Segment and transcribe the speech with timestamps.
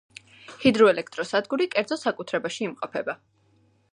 [0.63, 3.19] ჰიდროელექტროსადგური კერძო საკუთრებაში იმყოფება.